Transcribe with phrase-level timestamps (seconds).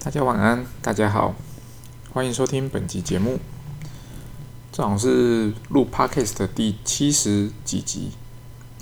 [0.00, 1.34] 大家晚安，大家好，
[2.12, 3.40] 欢迎收听本集节目。
[4.70, 8.12] 这好像是录 podcast 的第七十几集，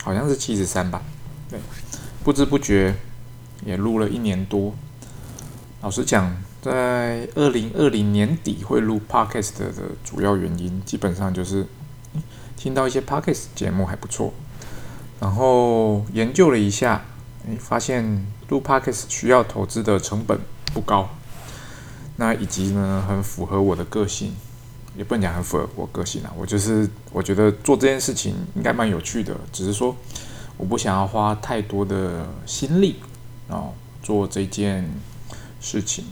[0.03, 1.03] 好像是七十三吧。
[1.49, 1.59] 对，
[2.23, 2.95] 不知不觉
[3.65, 4.75] 也录了一年多。
[5.81, 9.73] 老实讲，在二零二零年底会录 podcast 的
[10.05, 11.67] 主要原因，基本上就是
[12.59, 14.35] 听到一些 podcast 节目还不错，
[15.19, 17.07] 然后研究了一下，
[17.49, 20.39] 诶，发现录 podcast 需要投资的成本
[20.77, 21.09] 不高，
[22.17, 24.35] 那以及呢，很符合我的个性。
[24.99, 29.95] 也不能讲很符合我个性啊，我就是我觉得做这件事情应该蛮有趣的，只是说
[30.57, 32.97] 我不想要花太多的心力
[33.47, 33.69] 啊
[34.03, 34.91] 做这件
[35.61, 36.07] 事情，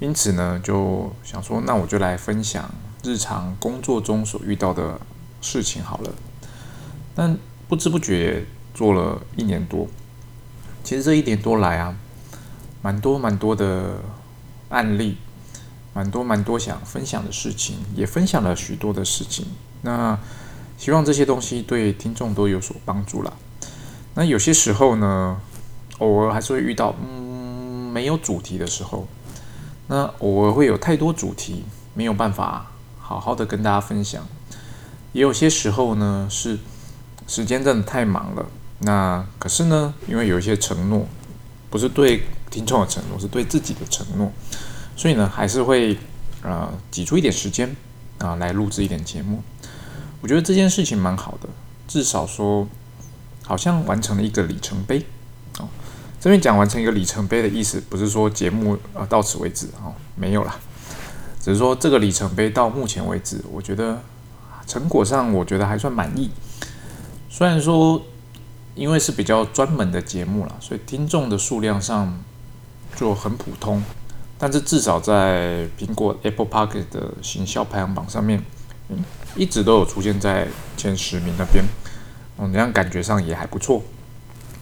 [0.00, 4.98] 因此呢就想说，那我就来分享日常工作中所遇到的
[5.42, 6.10] 事情好了。
[7.14, 7.36] 但
[7.68, 9.86] 不知不觉做了一年多，
[10.82, 11.94] 其实这一年多来啊，
[12.82, 14.02] 蛮多蛮多的
[14.68, 15.16] 案例。
[15.94, 19.44] 蛮多蛮多想分享的事情，也分享了许多的事情。
[19.82, 20.18] 那
[20.78, 23.30] 希望这些东西对听众都有所帮助啦。
[24.14, 25.38] 那有些时候呢，
[25.98, 29.06] 偶尔还是会遇到嗯没有主题的时候。
[29.88, 34.26] 那偶尔会有太多主题，没有办法好好的跟大家分享。
[35.12, 36.58] 也有些时候呢，是
[37.28, 38.46] 时间真的太忙了。
[38.78, 41.06] 那可是呢，因为有一些承诺，
[41.68, 42.22] 不是对
[42.52, 44.30] 听众的承诺，是对自己的承诺。
[44.94, 45.98] 所以呢，还是会
[46.42, 47.74] 呃挤出一点时间
[48.18, 49.42] 啊来录制一点节目。
[50.20, 51.48] 我觉得这件事情蛮好的，
[51.88, 52.68] 至少说
[53.42, 55.04] 好像完成了一个里程碑。
[55.58, 55.66] 哦，
[56.20, 60.54] 这边讲完成一个里程碑的意思，不是说节目呃到此为止哦，没有啦，
[61.40, 64.00] 只是说这个里程碑到目前为止，我觉得
[64.66, 66.30] 成果上我觉得还算满意。
[67.28, 68.00] 虽然说
[68.74, 72.22] 因为是比较专门的节目了，所以听众的数量上
[72.96, 73.82] 就很普通。
[74.38, 78.42] 但是至少在苹果 Apple Park 的行销排行榜上面，
[78.88, 79.04] 嗯，
[79.36, 81.64] 一直都有出现在前十名那边，
[82.36, 83.82] 哦，这样感觉上也还不错，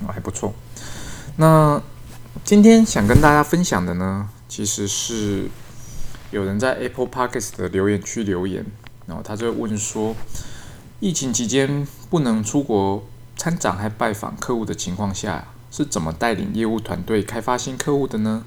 [0.06, 0.52] 哦，还不错。
[1.36, 1.80] 那
[2.44, 5.48] 今天想跟大家分享的呢，其实是
[6.30, 8.66] 有人在 Apple Park 的留言区留言，
[9.06, 10.14] 然后他就问说，
[11.00, 18.44] 疫情期间不能出国参展还拜访客户的情况下，是怎么带领业务团队开发新客户的呢？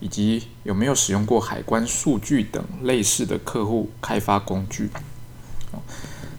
[0.00, 4.90] 以及有没有使用过海关数据等类似的客户开发工具？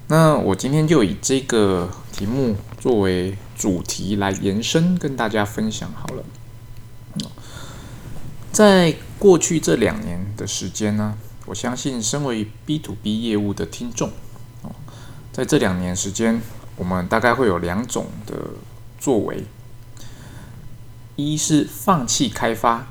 [0.07, 6.24] 那我今天就以这个题目作为主题来延伸，跟大家分享好了。
[8.51, 14.12] 在过去这两年的时间呢，我相信身为 B to B 业务的听众，
[15.31, 16.41] 在这两年时间，
[16.78, 18.36] 我们大概会有两种的
[18.97, 19.44] 作为：
[21.19, 22.88] 一是放弃开发。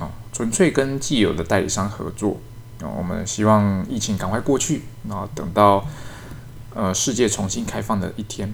[0.00, 2.38] 啊，纯粹跟既有的代理商合作
[2.80, 5.86] 啊，我们希望疫情赶快过去，然后等到
[6.74, 8.52] 呃世界重新开放的一天。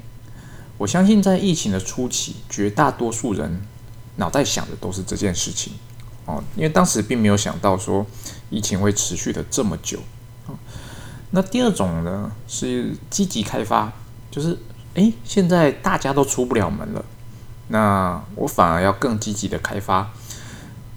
[0.76, 3.62] 我相信在疫情的初期，绝大多数人
[4.16, 5.72] 脑袋想的都是这件事情
[6.26, 8.04] 哦，因为当时并没有想到说
[8.50, 10.00] 疫情会持续的这么久
[10.46, 10.52] 啊。
[11.30, 13.90] 那第二种呢是积极开发，
[14.30, 14.58] 就是
[14.92, 17.02] 诶，现在大家都出不了门了，
[17.72, 20.10] 那我反而要更积极的开发。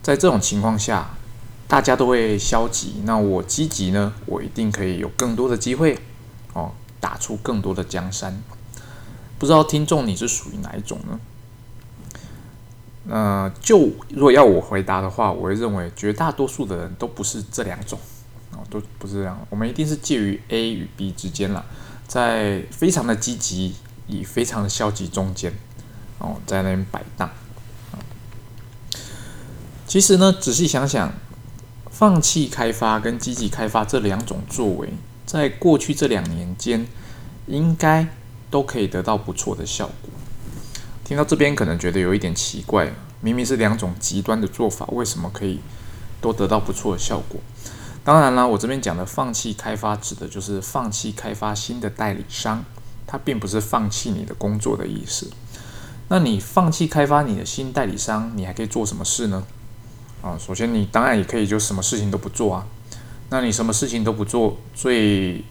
[0.02, 1.12] 在这种情况下，
[1.68, 3.02] 大家都会消极。
[3.06, 4.14] 那我积极呢？
[4.26, 5.98] 我一定可以有更多的机会
[6.54, 8.42] 哦，打出更多的江山。
[9.38, 11.20] 不知道听众你是属于哪一种呢？
[13.10, 18.00] 呃，就如果要我回答的话，我会认为绝大多数的人都不是这两种
[18.52, 19.38] 哦，都不是这样。
[19.50, 21.66] 我们一定是介于 A 与 B 之间了，
[22.08, 23.76] 在非常的积极
[24.08, 25.54] 与非常的消极中间
[26.20, 27.30] 哦，在那边摆荡。
[29.88, 31.14] 其实呢，仔细想想，
[31.92, 34.94] 放弃开发跟积极开发这两种作为，
[35.26, 36.88] 在过去这两年间，
[37.48, 38.08] 应该
[38.50, 40.10] 都可以得到不错的效果。
[41.04, 42.92] 听到这边可能觉得有一点奇怪，
[43.22, 45.60] 明明是两种极端的做法，为什么可以
[46.20, 47.40] 都得到不错的效果？
[48.04, 52.66] 当然啦，我这边讲的放弃开发，指的就是放弃开发新的代理商，
[53.06, 55.30] 它并不是放弃你的工作的意思。
[56.14, 59.44] 那你放弃开发你的新代理商，你还可以做什么事呢？
[60.22, 62.68] 啊，首先你当然也可以就什么事情都不做啊，
[63.32, 65.44] 那你什么事情都不做，最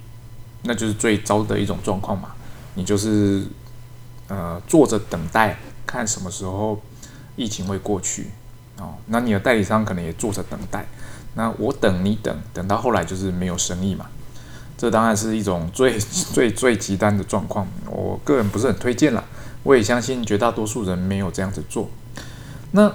[0.63, 2.29] 那就是最糟的一种状况嘛。
[2.75, 3.45] 你就是
[4.29, 6.81] 呃坐着等待，看什么时候
[7.35, 8.29] 疫情会过去
[8.79, 8.95] 哦。
[9.07, 10.87] 那你的代理商可能也坐着等待，
[11.35, 14.07] 那我等你等等到后来就是没有生意嘛。
[14.79, 15.99] 这当然是一种最
[16.33, 19.25] 最最极端的状况，我个人不是很推荐了。
[19.63, 21.89] 我也相信绝大多数人没有这样子做。
[22.73, 22.93] 那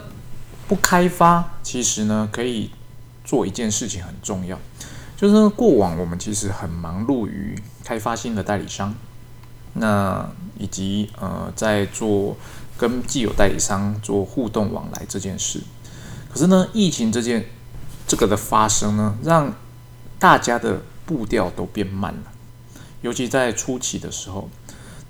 [0.67, 2.71] 不开发，其实呢可以
[3.23, 4.59] 做一件事情很重要，
[5.15, 8.93] 就是过往我们其实很忙碌于开发新的代理商，
[9.73, 12.35] 那以及呃在做
[12.77, 15.61] 跟既有代理商做互动往来这件事。
[16.29, 17.45] 可是呢，疫情这件
[18.05, 19.53] 这个的发生呢，让
[20.19, 22.31] 大家的步调都变慢了，
[23.01, 24.49] 尤其在初期的时候，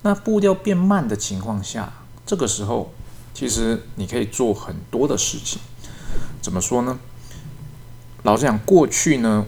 [0.07, 1.91] 那步调变慢的情况下，
[2.25, 2.93] 这个时候
[3.33, 5.59] 其实你可以做很多的事情。
[6.41, 6.97] 怎么说呢？
[8.23, 9.45] 老实讲，过去呢，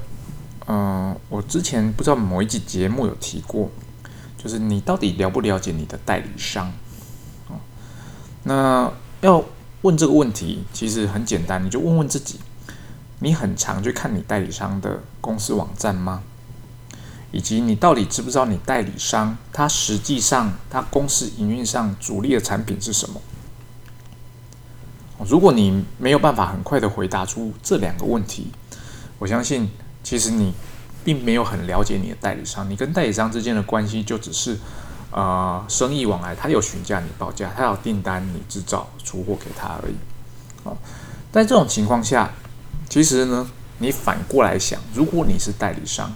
[0.68, 3.70] 嗯，我之前不知道某一集节目有提过，
[4.38, 6.74] 就是你到底了不了解你的代理商？
[7.48, 7.56] 哦，
[8.44, 8.92] 那
[9.22, 9.42] 要
[9.84, 12.42] 问这个问题，其实很简单，你就问问自己。
[13.20, 16.22] 你很常去看你代理商的公司网站吗？
[17.32, 23.22] 以及你到底知不知道你代理商他实际上他公司营运上主力的产品是什么？
[25.28, 28.52] 如果你没有办法很快的回答出这两个问题，
[29.18, 29.70] 我相信
[30.04, 30.54] 其实你
[31.04, 32.70] 并没有很了解你的代理商。
[32.70, 34.58] 你跟代理商之间的关系就只是
[35.12, 39.96] 呃生意往来，他有询价你报价，他有订单你制造出货给他而已。
[40.64, 40.78] 哦，
[41.32, 42.32] 在这种情况下。
[42.90, 43.48] 其实呢，
[43.78, 46.12] 你反过来想，如果你是代理商，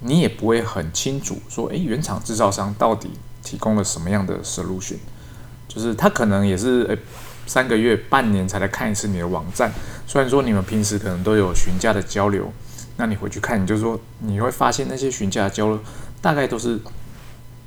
[0.00, 3.10] 你也不会很清楚说，诶，原厂制造商到底
[3.42, 4.96] 提供了什么样的 solution，
[5.66, 6.98] 就是他可能也是诶
[7.46, 9.72] 三个月、半年才来看一次你的网站。
[10.06, 12.52] 虽然说你们平时可能都有询价的交流，
[12.96, 15.80] 那你回去看，你就说你会发现那些询价交流
[16.20, 16.78] 大概都是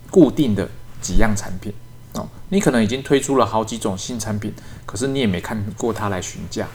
[0.09, 0.69] 固定的
[1.01, 1.73] 几样产品
[2.13, 2.27] 哦。
[2.49, 4.53] 你可能已经推出了好几种新产品，
[4.85, 6.67] 可是你也没看过他来询价。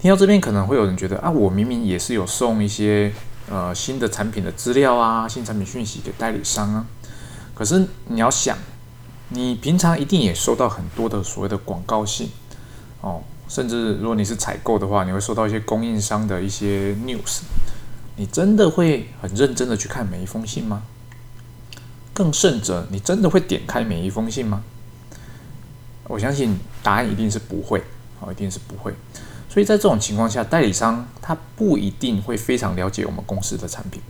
[0.00, 3.12] 听到这边可能会有人觉得啊，我明明也是有送一些
[3.50, 6.86] 呃新的产品的资料啊，新产品讯息给代理商啊。
[7.54, 8.56] 可是你要想，
[9.28, 12.30] 你平常一定也收到很多的所谓的广告信
[13.00, 17.40] 哦，甚至如果你是采购的话，你会收到一些供应商的一些 news。
[18.16, 20.82] 你真的会很认真的去看每一封信吗？
[22.14, 24.62] 更甚者，你真的会点开每一封信吗？
[26.08, 27.82] 我相信答案一定是不会，
[28.22, 28.94] 哦，一定是不会。
[29.48, 34.00] 所以在这种情况下，代理商他不一定会非常了解我们公司的产品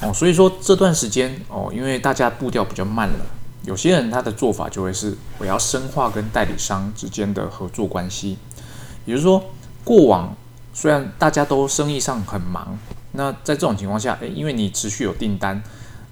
[0.00, 0.10] 哦。
[0.14, 3.26] 所以说这段时间哦，因为大家步调比较慢了，
[3.64, 8.38] 有些人他的做法就会是我要深化跟代理商之间的合作关系。
[9.04, 9.44] 也就是说，
[9.84, 10.34] 过往
[10.72, 12.78] 虽然大家都生意上很忙，
[13.12, 15.62] 那在这种情况下，诶，因为你持续有订单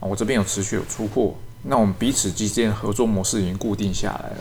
[0.00, 4.36] 我这边有持续有出货，那我们彼此之间合作模式已经固定下来了。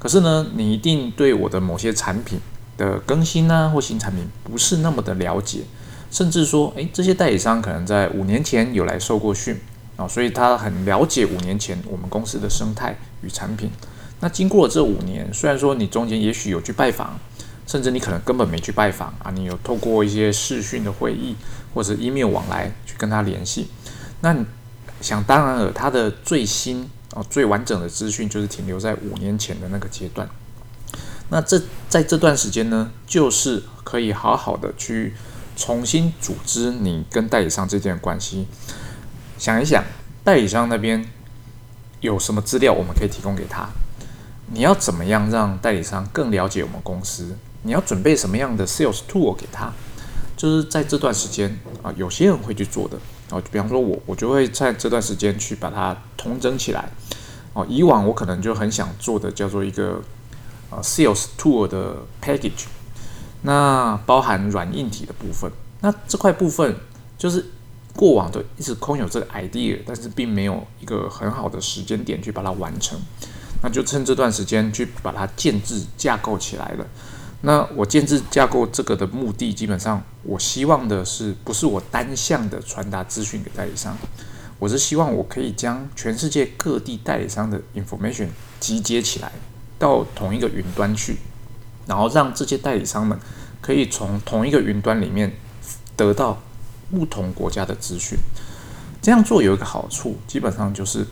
[0.00, 2.40] 可是呢，你一定对我的某些产品。
[2.76, 5.60] 的更新呢，或新产品不是那么的了解，
[6.10, 9.60] 甚至说，诶，这些代理商可能在五年前有来受过训
[9.96, 13.70] 啊，所以他很了解五年前我们公司的生态与产品。
[14.20, 17.18] 那经过了这五年，虽然说你中间也许有去拜访，
[17.66, 21.36] 甚至你可能根本没去拜访啊，你有透过一些视讯的会议
[21.74, 23.68] 或者 email 往来去跟他联系，
[24.22, 24.34] 那
[25.02, 30.28] 想当然了，他的最新哦最完整的资讯就是停留在五年前的那个阶段。
[31.28, 35.14] 那这在这段时间呢，就是可以好好的去
[35.56, 38.46] 重新组织你跟代理商之间的关系。
[39.38, 39.84] 想一想，
[40.24, 41.04] 代理商那边
[42.00, 43.68] 有什么资料我们可以提供给他？
[44.52, 47.36] 你要怎么样让代理商更了解我们公司？
[47.62, 49.72] 你要准备什么样的 sales tool 给他？
[50.36, 52.98] 就是在这段时间啊，有些人会去做的
[53.30, 53.42] 哦。
[53.50, 56.90] 比方说我，我就会在这段时间去把它统整起来。
[57.52, 60.02] 哦，以往我可能就很想做的叫做一个。
[60.70, 62.66] 啊，Sales Tool 的 Package，
[63.42, 65.50] 那包含软硬体的部分。
[65.80, 66.76] 那这块部分
[67.18, 67.44] 就是
[67.96, 72.96] 过往都一直空有这个 idea，但是并没有一个很好的时间点去把它完成。
[73.64, 76.86] 那就趁这段时间去把它建制架构起来了。
[77.42, 83.96] 那我建制架构这个的目的，基本上我希望的是，不是我单向的传达资讯给代理商，
[84.58, 88.28] 我是希望我可以将全世界各地代理商的 information
[88.58, 89.32] 集结起来。
[89.78, 91.16] 到同一个云端去，
[91.86, 93.18] 然后让这些代理商们
[93.62, 95.32] 可以从同一个云端里面
[95.96, 96.38] 得到
[96.90, 98.18] 不同国家的资讯。
[99.00, 101.06] 这样做有一个好处，基本上就是，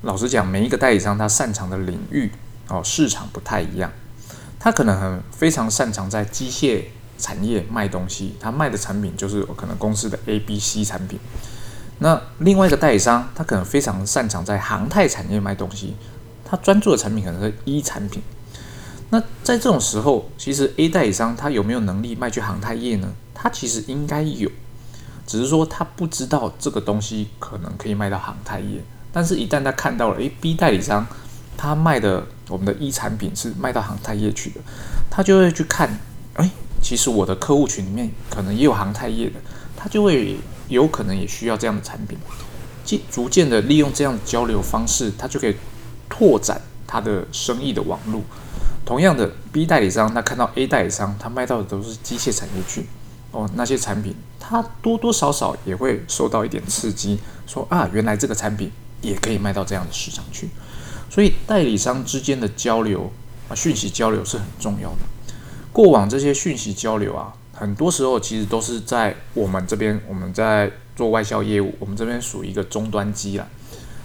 [0.00, 2.28] 老实讲，每一个代理商他擅长的领域
[2.66, 3.92] 哦市场不太一样。
[4.62, 6.84] 他可能很非常擅长在机械
[7.18, 11.18] 产业卖东西，他卖的产品就是可能公司的 A、B、C 产品。
[11.98, 15.96] 那另外一个代理商，他可能非常擅长在航太产业卖东西。
[16.44, 18.22] 他专注的产品可能是一产品，
[19.10, 23.12] 那在这种时候，其实 A 代理商他有没有能力卖去航太业呢？
[23.34, 24.48] 他其实应该有，
[25.26, 28.80] 只是说他不知道这个东西可能可以卖到航太业。
[29.10, 31.04] 但是，一旦他看到了，诶 b 代理商
[31.56, 34.60] 他卖的我们的一产品是卖到航太业去的，
[35.10, 35.98] 他就会去看，
[36.34, 36.50] 哎，
[36.82, 39.40] 其实我的客户群里面可能也有航太业的，
[39.76, 40.36] 他就会
[40.68, 42.18] 有可能也需要这样的产品，
[42.84, 45.56] 渐逐渐的利用这样的交流方式，他就可以
[46.08, 48.22] 拓展他的生意的网络。
[48.84, 52.86] 同样的，B 代理商他看到 A 代理商，他卖到的都是机械产业去，
[53.30, 58.70] 哦，那些产品他多多少少也会受到一点刺激，说啊，原来这个产品
[59.00, 60.48] 也可以卖到这样的市场去。
[61.12, 63.12] 所以代理商之间的交流
[63.46, 65.00] 啊，讯息交流是很重要的。
[65.70, 73.46] 过往这些讯息交流啊，很多时候其实都是在我们这边，我们在做外销业务，我们这边属于一个终端机啦。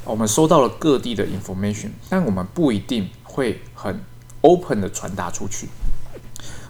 [0.04, 4.02] 我们收到了各地的 information，但我们不一定会很
[4.42, 5.70] open 的传达出去。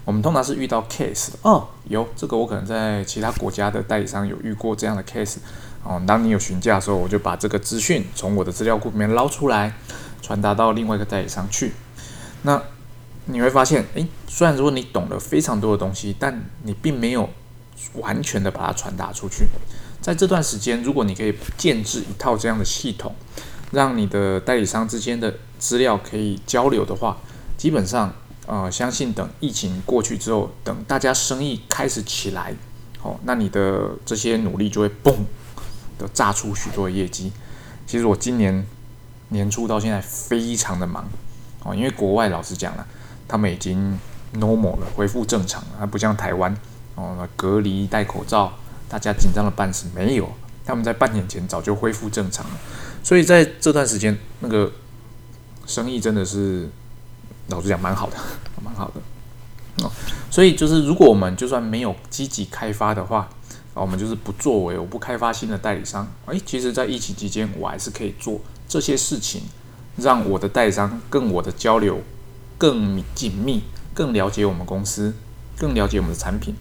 [0.05, 5.37] 我们通常是遇到 case 哦，有这个我可能在其他国家的代理商有遇过这样的 case
[5.83, 5.99] 哦。
[6.05, 9.73] 当你有询价的时候，我就把这个资讯从我的资料库里面捞出来。
[10.27, 11.71] 传达到另外一个代理商去，
[12.41, 12.61] 那
[13.27, 17.29] 你会发现，诶，虽然说你懂了非常多的东西，但你并没有
[17.93, 19.45] 完全的把它传达出去。
[20.01, 23.15] 在这段时间，如果你可以建制一套这样的系统，
[23.71, 27.15] 让你的代理商之间的资料可以交流的话，
[27.55, 28.13] 基本上，
[28.47, 32.53] 呃，相信等疫情过去之后，等大家生意开始起来，
[33.01, 35.13] 哦，那你的这些努力就会嘣
[35.97, 37.31] 的炸出许多业绩。
[37.85, 38.67] 其实我今年。
[39.29, 41.05] 年初到现在非常的忙
[41.63, 42.87] 哦，因为国外老实讲了，
[43.27, 43.99] 他们已经
[44.35, 46.55] normal 了，恢复正常了，它不像台湾
[46.95, 48.53] 哦，隔离戴口罩，
[48.87, 50.31] 大家紧张的半死，没有，
[50.65, 52.51] 他们在半年前早就恢复正常了，
[53.03, 54.71] 所以在这段时间，那个
[55.65, 56.69] 生意真的是
[57.47, 58.15] 老实讲蛮好的，
[58.63, 59.91] 蛮好的哦，
[60.31, 63.27] 所以就是如果我们就算没有积极开发的话，
[63.73, 68.39] 我们就是不作为，我不开发新的代理商，诶，其实在疫情期间，我还是可以做。
[68.67, 69.43] 这些事情
[69.95, 72.01] 让我的代理商跟我的交流
[72.57, 75.13] 更紧密，更了解我们公司，
[75.57, 76.55] 更了解我们的产品，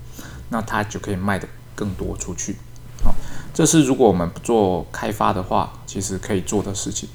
[0.51, 2.57] 那他就可以卖的更多出去。
[3.03, 3.15] 好，
[3.53, 7.09] 这是如果我们不做开发的话，其实可以做的事情。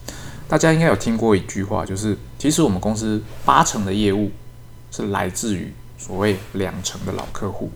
[0.48, 4.32] 大家应该有听过一句话，就是其实我们公司八成的业务
[4.92, 7.72] 是来自于所谓两成的老客户。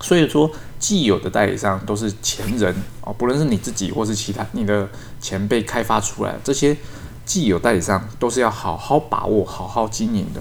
[0.00, 4.88] 所以说，既有的代理商都是前人哦，不论是你自己或是其他你的
[5.20, 6.76] 前辈开发出来这些
[7.26, 10.40] 既有代理商，都是要好好把握、好好经营的。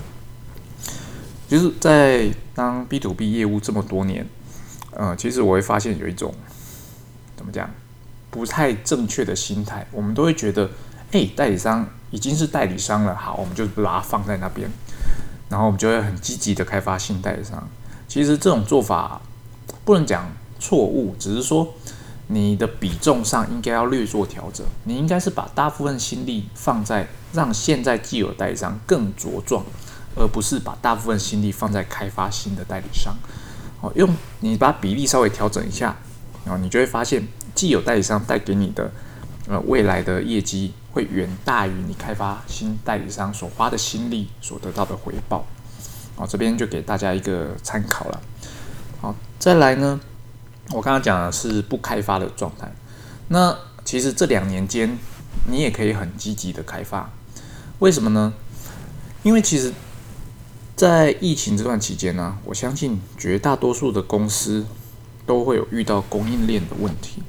[1.49, 4.27] 就是在当 B to B 业务这么多年，
[4.91, 6.31] 呃，其实我会发现有一种
[7.35, 7.69] 怎么讲
[8.29, 10.69] 不太正确的心态，我们都会觉得，
[11.13, 14.69] 哎，代理商已经是代理商了，好，我们就把它放在那边，
[15.49, 17.67] 然后我们就会很积极的开发新代理商。
[18.07, 19.19] 其实这种做法。
[19.87, 20.29] 不能讲
[20.59, 21.65] 错误，只是说
[22.27, 24.65] 你的比重上应该要略做调整。
[24.83, 29.63] 你应该是把大部分心力放在让现在既有代理商更茁壮，
[30.13, 33.15] 而不是把大部分心力放在开发新的代理商。
[33.79, 35.95] 哦，用你把比例稍微调整一下，
[36.43, 37.25] 然后你就会发现
[37.55, 38.91] 既有代理商带给你的
[39.47, 45.47] 呃未来的业绩会远大于你开发新代理商所花的心力所得到的回报。
[46.17, 48.21] 哦，这边就给大家一个参考了。
[49.39, 49.99] 再来呢？
[50.71, 52.71] 我刚刚讲的是不开发的状态。
[53.29, 54.97] 那其实这两年间，
[55.49, 57.09] 你也可以很积极的开发。
[57.79, 58.33] 为什么呢？
[59.23, 59.71] 因为其实，
[60.75, 64.65] 在疫情这段期间呢，我相信绝大多数的公司
[65.25, 67.21] 都会有遇到供应链的问题。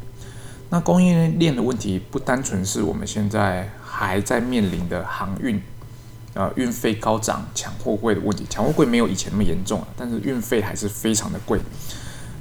[0.70, 5.62] 那供应链的问题不单纯是我们现在还在面临的航运。
[6.38, 11.58] 呃，运费高涨、抢货柜的问题，抢货柜没有以前那么严重了，但是运费还是非常的贵。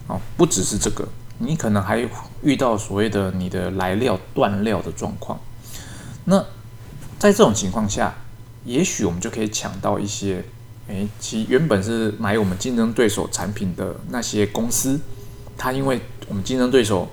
[0.06, 1.08] 哦，不只是这个，
[1.40, 2.08] 你可能还
[2.44, 5.40] 遇到所谓的你的来料断料的状况。
[6.26, 6.38] 那
[7.18, 8.14] 在这种情况下，
[8.66, 10.46] 也许我们就可以抢到一些，
[10.90, 15.00] 诶，其原本是买我们竞争对手产品的那些公司，
[15.58, 17.10] 它因为我们竞争对手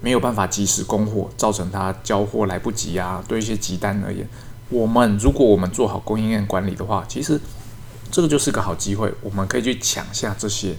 [0.00, 4.26] 没有办法及时供货，造成它交货来不及啊，对一些急单而言。
[4.68, 7.40] 我们如果我们做好供应链管理的话，其实
[8.10, 10.74] 这个就是个好机会，我们可以去抢下这些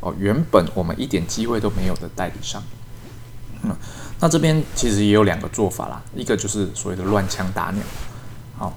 [0.00, 2.62] 哦原本我们一点机会都没有的代理商。
[3.62, 3.74] 嗯，
[4.20, 7.82] 那这边其实也有两个做法啦，一个就是所谓的乱枪打鸟，
[8.56, 8.72] 好，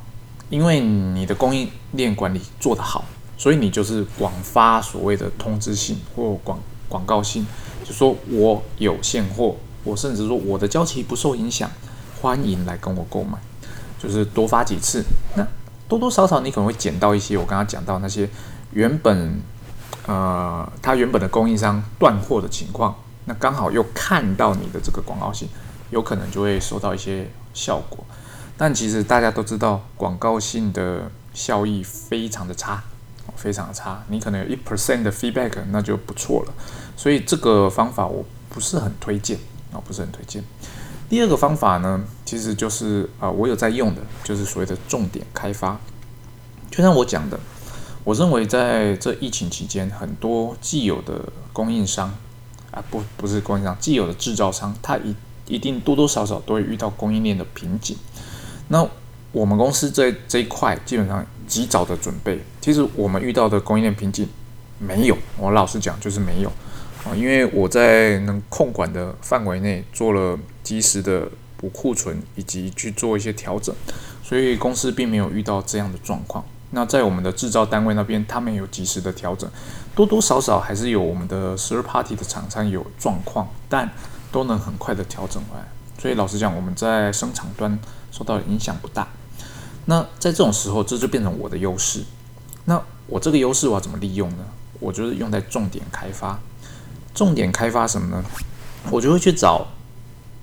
[0.49, 3.05] 因为你的供应链管理做得好，
[3.37, 7.45] 所以你就是广发所谓的通知信或广广告信，
[7.83, 11.71] 就说我有现货，我甚至说我的交期不受影响，
[12.21, 13.37] 欢迎来跟我购买。
[14.03, 15.01] 就是多发几次，
[15.37, 15.47] 那
[15.87, 18.29] 多多少少你可能会捡到一些我刚刚讲到那些
[18.73, 19.41] 原本
[20.05, 22.93] 呃他原本的供应商断货的情况，
[23.23, 25.47] 那刚好又看到你的这个广告信，
[25.89, 28.03] 有可能就会收到一些效果。
[28.57, 32.83] 但其实大家都知道广告性的效益非常的差，
[33.35, 34.03] 非常的差。
[34.09, 36.53] 你可能有一 percent 的 feedback，那就不错了。
[36.97, 39.37] 所以这个方法我不是很推荐
[39.71, 40.43] 啊，不是很推荐。
[41.09, 42.01] 第二个方法呢，
[42.33, 45.79] 其实就是啊，我有在用的，就是所谓的重点开发。
[46.71, 47.39] 就像我讲的，
[48.03, 52.11] 我认为在这疫情期间，很多既有的供应商
[52.71, 55.15] 啊，不不是供应商，既有的制造商，他一
[55.47, 57.95] 一定多多少少都会遇到供应链的瓶颈。
[58.69, 58.83] 那
[59.31, 64.27] 我们公司这这一块基本上及早的准备，其实我们遇到的供应链瓶颈
[64.79, 66.51] 没有，我老实讲就是没有
[67.05, 71.29] 啊，因为我在能控管的范围内做了及时的
[71.63, 73.73] 补库存以及去做一些调整，
[74.21, 76.43] 所以公司并没有遇到这样的状况。
[76.71, 79.49] 那在我们的制造单位那边，他们有及时的调整，
[79.95, 83.89] 多多少少还是有我们的 third party 的厂商有状况，但
[84.29, 85.65] 都能很快的调整回来。
[85.97, 87.79] 所以老实讲，我们在生产端
[88.11, 89.07] 受到影响不大。
[89.85, 92.03] 那在这种时候，这就变成我的优势。
[92.65, 94.43] 那我这个优势我要怎么利用呢？
[94.81, 96.37] 我就是用在重点开发。
[97.13, 98.21] 重点开发什么呢？
[98.91, 99.65] 我就会去找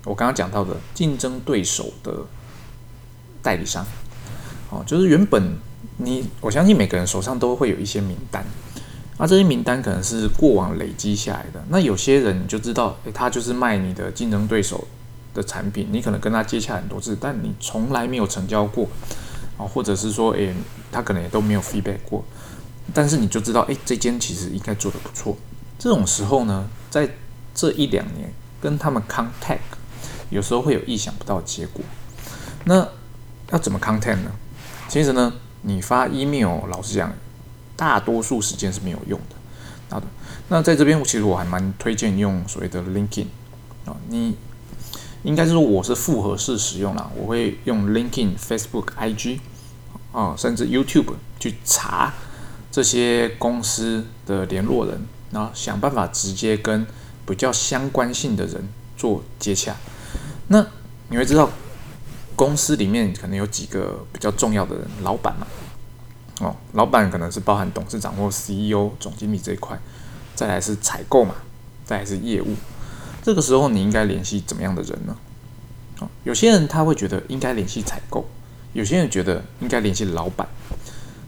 [0.05, 2.13] 我刚刚讲到的竞争对手的
[3.41, 3.85] 代理商。
[4.69, 5.55] 哦，就是原本
[5.97, 8.45] 你我相信每个人手上都会有一些名单，
[9.17, 11.63] 那这些名单可能是过往累积下来的。
[11.69, 14.87] 那有些人你就知道，诶，他就是卖你的竞争对手
[15.33, 18.87] 的产品，你可能跟他接洽很多次，但你从来没有成交过。
[19.57, 20.55] 哦，或者是说，诶，
[20.91, 22.23] 他可能也都没有 feedback 过，
[22.93, 25.37] 但是你就知道，诶，这间其实应该做的不错。
[25.77, 27.07] 这种时候呢，在
[27.53, 29.59] 这一两年跟他们 contact，
[30.31, 31.83] 有时候会有意想不到的结果。
[32.65, 32.87] 那
[33.51, 34.31] 要怎么 content 呢？
[34.89, 37.13] 其实呢，你发 email，老实讲，
[37.75, 39.35] 大多数时间是没有用的。
[39.89, 40.07] 好的，
[40.47, 43.27] 那在这边，其实我还蛮推荐用所谓的 LinkedIn
[43.85, 44.35] 啊，你。
[45.23, 49.37] 应该是说我是复合式使用啦，我会用 LinkedIn、Facebook、IG
[50.11, 52.11] 啊，甚至 YouTube 去查
[52.71, 56.87] 这些公司的联络人，然后想办法直接跟
[57.23, 59.75] 比较相关性的人做接洽。
[60.51, 60.67] 那
[61.07, 61.49] 你会知道，
[62.35, 65.47] 公司里面可能有几个比较重要的人，老板嘛，
[66.41, 69.79] 哦，老板可能是包含董事长或 CEO、总经理这一块，
[70.35, 71.35] 再来是采购嘛，
[71.85, 72.53] 再来是业务。
[73.23, 75.15] 这个时候你应该联系怎么样的人呢？
[76.01, 78.25] 哦，有些人他会觉得应该联系采购，
[78.73, 80.45] 有些人觉得应该联系老板。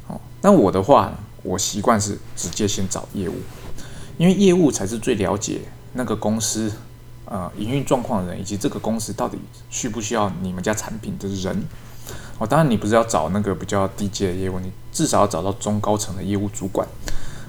[0.10, 3.36] 哦，那我的话，我习惯是直接先找业务，
[4.18, 5.62] 因为业务才是最了解
[5.94, 6.70] 那个公司
[7.34, 9.40] 呃营运状况的人，以及这个公司到底
[9.72, 11.64] 需不需要你们家产品的人。
[12.38, 16.88] 哦，当然你不是要找那个比较低阶的业务，你至少要找到中高层的业务主管。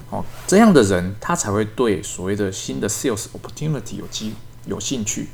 [0.09, 4.33] 哦，这样的人他才会对所谓的新的 sales opportunity 有机
[4.65, 5.27] 有兴趣。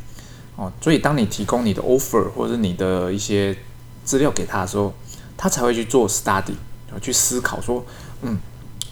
[0.58, 3.56] 哦，所以当你提供你的 offer 或者你的一些
[4.04, 4.94] 资料给他的时候，
[5.38, 6.56] 他才会去做 study，
[7.02, 7.84] 去思考说，
[8.22, 8.38] 嗯，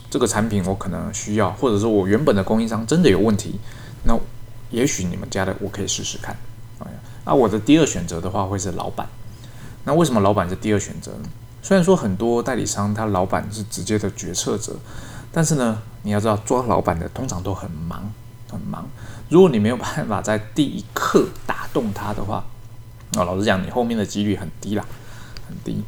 [0.08, 3.60] 这个产品我可能需要，或者说我原本的供应商真的有问题，
[4.04, 4.18] 那
[4.70, 6.36] 也许你们家的我可以试试看。
[7.24, 9.06] 那我的第二选择的话会是老板。
[9.84, 11.28] 那为什么老板是第二选择呢？
[11.62, 14.76] 虽然说很多代理商他老板是直接的决策者。
[15.32, 18.12] 但是呢，你要知道，做老板的通常都很忙，
[18.50, 18.84] 很忙。
[19.28, 22.44] 如果你没有办法在第一刻打动他的话，
[23.16, 24.84] 哦，老实讲，你后面的几率很低啦，
[25.46, 25.84] 很低。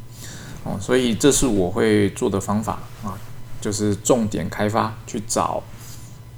[0.63, 3.19] 哦，所以这是我会做的方法啊，
[3.59, 5.61] 就是重点开发，去找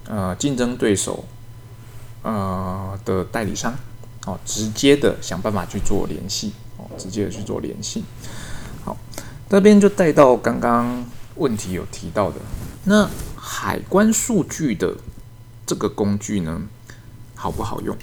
[0.08, 1.24] 呃竞争对手
[2.26, 3.74] 呃的代理商，
[4.26, 8.04] 哦，直接的想办法去做联系，哦，直接的去做联系。
[8.84, 8.98] 好，
[9.48, 12.38] 这边就带到刚刚问题有提到的。
[12.86, 14.96] 那海关数据的
[15.66, 16.64] 这个工具呢，
[17.36, 17.96] 好不好用？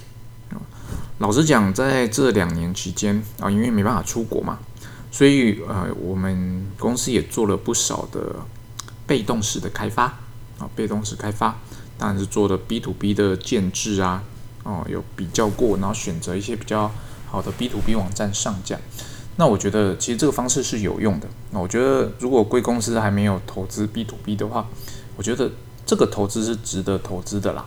[1.18, 4.58] 老实讲，在这两年期间啊，因为没办法出国嘛，
[5.11, 8.37] 所以呃，我们公司也做了不少的
[9.06, 10.04] 被动式的开发
[10.58, 11.56] 啊，被动式开发，
[12.03, 14.25] 当然是做的 B to B 的建制啊，
[14.65, 16.91] 哦，有比较过，然后选择一些比较
[17.29, 18.77] 好的 B to B 网站上架。
[19.37, 21.29] 那我觉得其实这个方式是有用的。
[21.53, 24.67] 那我觉得如果贵公司还没有投资 B to B 的话，
[25.17, 25.49] 我觉得
[25.87, 27.65] 这个投资是值得投资的啦。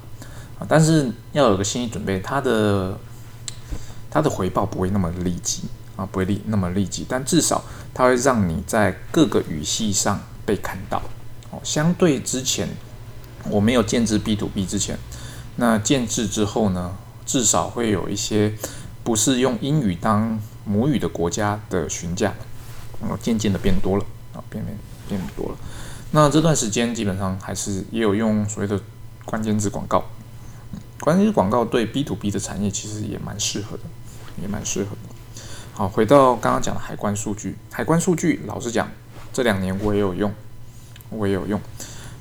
[0.59, 2.97] 啊，但是要有个心理准备，它的
[4.11, 5.63] 它的回报不会那么立即
[5.95, 11.01] 啊，不会立那么立即，但至少它会让你在各个语系上被看到。
[11.51, 12.67] 哦，相对之前
[13.49, 14.97] 我没有建制 B to B 之前，
[15.55, 18.53] 那建制之后呢，至少会有一些
[19.03, 20.39] 不是用英语当。
[20.67, 22.33] 母语的国家的询价，
[22.99, 24.75] 然后，渐渐的变多了啊，变变
[25.07, 25.57] 变多了。
[26.09, 28.81] 那这段时间基本上还是也有用所谓的
[29.25, 30.03] 关键字广告，
[30.99, 33.83] 关键字广告对 B to B 的产业其实也蛮适合的，
[34.41, 35.41] 也蛮适合的。
[35.71, 38.89] 好，回到刚刚讲的海关数据，海关数据，老实讲，
[39.31, 40.33] 这两年我也有用，
[41.11, 41.61] 我也有用。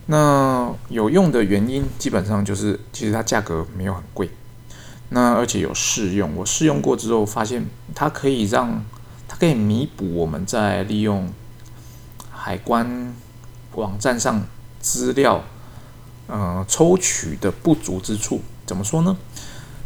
[0.07, 4.29] 那有用的原因，基本上就是其实它价格没有很贵，
[5.09, 6.37] 那而且有试用。
[6.37, 7.65] 我试用过之后，发现
[7.95, 8.85] 它可以让
[9.27, 11.33] 它可以弥补我们在利用
[12.31, 13.15] 海关
[13.75, 14.47] 网站上
[14.79, 15.43] 资料
[16.27, 18.43] 呃抽取的不足之处。
[18.67, 19.17] 怎么说呢？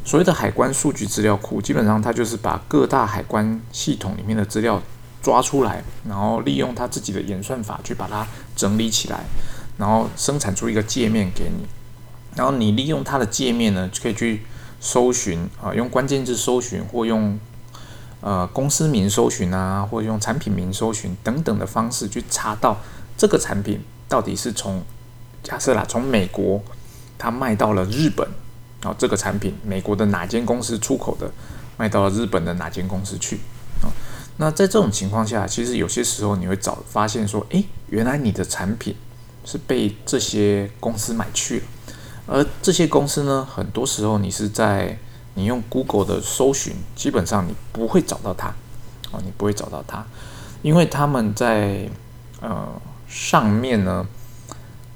[0.04, 4.82] 所谓的海关数据资料库，基本上它就是把各大海关系统里面的资料
[5.22, 8.26] 抓出来，然后利用它自己的演算法去把它
[8.56, 9.24] 整理起来。
[9.78, 11.64] 然后生产出一个界面给你，
[12.34, 14.42] 然后你利用它的界面呢，就可以去
[14.80, 17.38] 搜寻啊，用关键字搜寻，或用
[18.20, 22.78] 呃公司名搜寻啊，或用产品名搜寻等等的方式去查到
[23.16, 24.82] 这个产品到底是从
[25.44, 26.60] 假设啦，从美国
[27.16, 28.26] 它卖到了日本，
[28.82, 31.30] 然后这个产品美国的哪间公司出口的，
[31.76, 33.36] 卖到了日本的哪间公司去
[33.82, 33.86] 啊？
[34.38, 38.96] 那在这种情况下，其实有些时候你会找发现说，诶，原来你的产品。
[39.50, 41.64] 是被这些公司买去了，
[42.26, 44.98] 而这些公司呢，很多时候你是在
[45.32, 48.48] 你用 Google 的搜寻，基本上你不会找到它，
[49.10, 50.04] 哦，你不会找到它，
[50.60, 51.88] 因为他们在
[52.42, 52.68] 呃
[53.08, 54.06] 上面呢，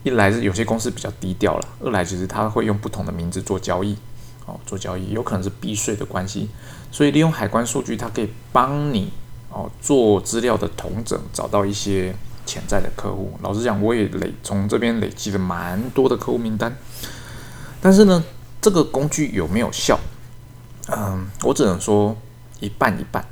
[0.03, 3.97] 一来是有些公司比较低调了，二来其实他会用不同的名字做交易，
[4.45, 6.51] 哦，做交易有可能是避税的关系，
[6.91, 9.11] 所以利用海关数据，它可以帮你
[9.49, 12.15] 哦做资料的同整，找到一些。
[12.45, 16.77] 潜在的客户，老实讲，我也累从这边累积了蛮多的客户名单。
[17.81, 18.23] 但是呢，
[18.61, 19.99] 这个工具有没有效？
[20.89, 22.17] 嗯，我只能说
[22.61, 23.25] 一半一半。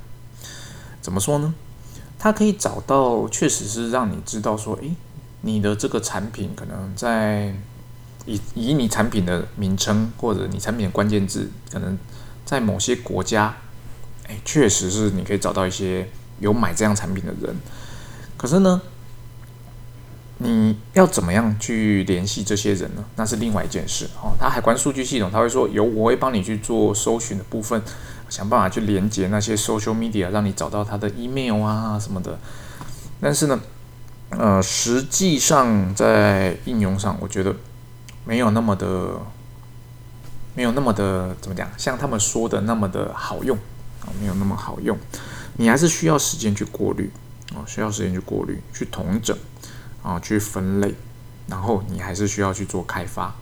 [1.01, 1.55] 怎么说呢？
[2.19, 4.95] 它可以找到，确实是让你知道说，诶，
[5.41, 7.55] 你的这个产品可能在
[8.27, 11.99] 以以你产品的名称或者你产品的关键字，可能
[12.45, 13.57] 在某些国家，
[14.29, 17.57] 诶，确实是你可以找到一些有买这样产品的人。
[18.37, 18.81] 可是呢？
[20.43, 23.05] 你要怎么样去联系这些人呢？
[23.17, 24.33] 那是另外一件事哦。
[24.41, 27.83] 他海关数据系统，他会说有，我会帮你去做搜寻的部分，
[28.31, 32.39] 想办法去连接那些 social media，让你找到他的 email 啊什么的。
[33.21, 33.61] 但是呢，
[34.31, 37.55] 呃，实际上在应用上，我觉得
[38.25, 39.21] 没有那么的，
[40.55, 43.55] 没有那么的怎么讲，像他们说的那么的好用
[44.01, 44.97] 啊，没有那么好用。
[45.59, 47.11] 你还是需要时间去过滤
[47.55, 49.37] 哦，需要时间去过滤，去统整。
[50.03, 50.95] 啊，去分类，
[51.49, 53.35] 然后你还是需要去做开发。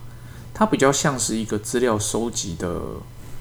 [0.53, 2.81] 它比较像是一个资料收集的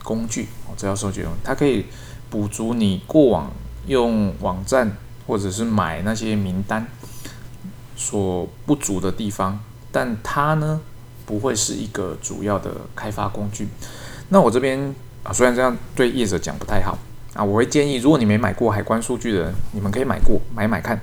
[0.04, 1.86] 工具哦，资料收集用，它可以
[2.30, 3.50] 补足你过往
[3.86, 6.86] 用网站或者是买那些名单
[7.96, 9.58] 所不足的地方，
[9.90, 10.80] 但它呢
[11.26, 13.66] 不会是一个主要的开发工具。
[14.28, 16.96] 那我这边啊，虽然这样对业者讲不太好
[17.34, 21.00] 啊，我会建议，如果你没买过海关数据的人，你们可以买过买买看。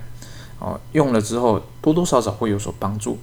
[0.66, 3.20] 哦，用了之后多多少少会有所帮助，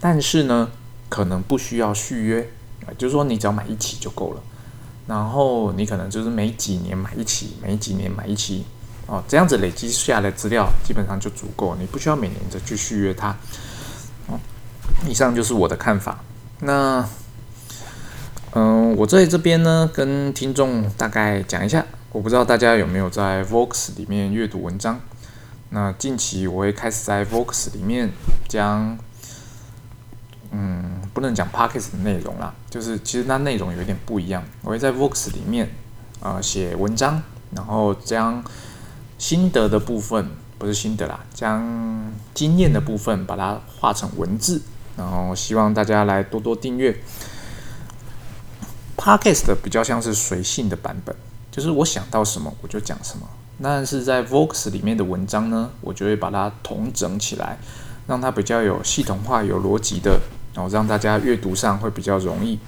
[0.00, 0.68] 但是呢，
[1.08, 2.50] 可能不需要续约
[2.84, 4.42] 啊，就是说你只要买一期就够了。
[5.06, 8.64] 然后你可能就是每几年买一期，每几年买一期，
[9.06, 13.28] 哦，这样子累积下来资料基本上就足够，你不需要每年再去续约它。
[14.26, 14.40] 哦，
[15.08, 16.18] 以上就是我的看法。
[16.58, 17.08] 那，
[18.54, 25.00] 嗯，我在这边呢跟听众大概讲一下，我不知道大家有没有在 Vox 里面阅读文章。
[25.72, 28.10] 那近期我会开始在 Vox 里面
[28.48, 28.98] 将，
[30.50, 34.42] 嗯，不能讲 Pockets 的内容啦，就是其实那内容有点不一样。
[34.62, 35.70] 我会在 Vox 里面
[36.20, 37.22] 啊写文章，
[37.54, 38.42] 然后将
[39.16, 44.62] 心得的部分不是心得啦，将经验的部分把它画成文字，
[44.96, 47.00] 然后希望大家来多多订阅。
[48.96, 51.14] Pockets 的比较像是随性的版本，
[51.52, 53.26] 就是我想到什么我就讲什么。
[53.62, 57.58] 但是在 Vox 里面的文章呢，我就会把它统整起来，
[58.06, 60.18] 让它比较有系统化、有逻辑的，
[60.54, 62.58] 然后让大家阅读上会比较容易。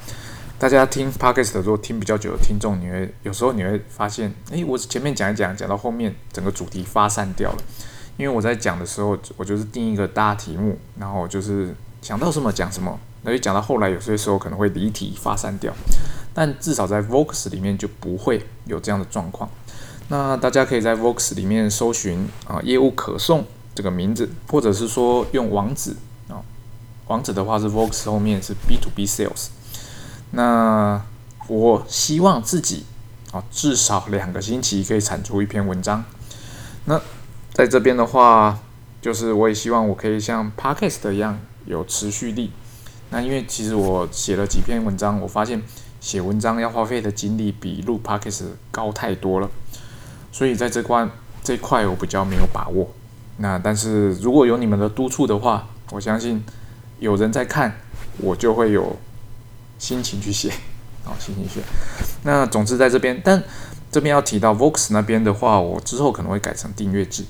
[0.58, 7.58] 大家听 Podcast 的时候听比较久的听众，你会有时候你会发现，诶，我前面讲一讲，讲到后面整个主题发散掉了。
[8.18, 15.72] 因为我在讲的时候，我就是定一个大题目，然后就是想到什么讲什么，那就讲到后来有些时候可能会离题发散掉。
[16.34, 19.50] 但至少在 Vox 里面就不会有这样的状况。
[20.12, 25.96] 那大家可以在 Vox 里面搜寻啊，业务可送这个名字，或者是说用网址
[26.28, 26.36] 啊，
[27.06, 29.46] 网址的话是 Vox 后面是 B to B Sales。
[30.32, 31.00] 那
[31.48, 32.84] 我希望自己
[33.32, 36.04] 啊，至少两个星期可以产出一篇文章。
[36.84, 37.00] 那
[37.54, 38.58] 在这边的话，
[39.00, 42.52] 就是我也希望我可以像 Podcast 一样有持续力。
[43.08, 45.62] 那因为其实我写了几篇文章，我发现
[46.02, 49.50] 写文章要花费的精力比录 Podcast 高太多了。
[50.32, 51.08] 所以在这关
[51.44, 52.88] 这块我比较没有把握，
[53.36, 56.42] 那但是如果有你们的督促的话，我相信
[56.98, 57.76] 有人在看，
[58.18, 58.96] 我就会有
[59.78, 60.50] 心情去写，
[61.04, 61.60] 好， 心情写。
[62.24, 63.42] 那总之在这边，但
[63.90, 67.24] 这边要提到 Vox 那边的话，我之后可能会改成订阅制，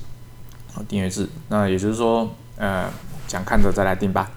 [0.87, 1.27] 订阅制。
[1.49, 2.89] 那也就是说，呃，
[3.27, 4.31] 想看的再来订吧。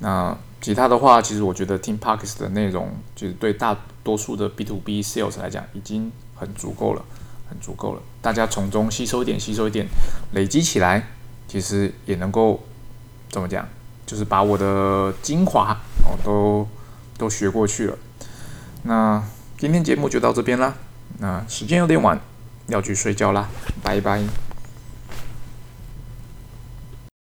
[0.00, 7.02] 那其他的话，其实我觉得听 Parks 的内容，就是对大多数的 B to B sales 来讲，已经很足够了，
[7.50, 8.00] 很足够了。
[8.22, 9.86] 大家从中吸收一点，吸收一点，
[10.32, 11.08] 累积起来，
[11.46, 12.62] 其实也能够
[13.28, 13.68] 怎么讲，
[14.06, 16.66] 就是把我的精华哦都
[17.18, 17.98] 都学过去了。
[18.84, 19.22] 那
[19.58, 20.74] 今天节目就到这边啦。
[21.18, 22.18] 那时间有点晚，
[22.68, 23.48] 要去睡觉啦，
[23.82, 24.49] 拜拜。